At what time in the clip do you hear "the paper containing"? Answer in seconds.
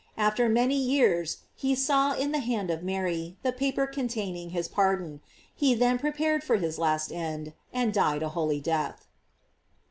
3.43-4.49